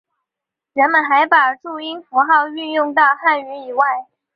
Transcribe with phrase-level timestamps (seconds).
[0.73, 4.07] 人们还把注音符号运用到汉语以外。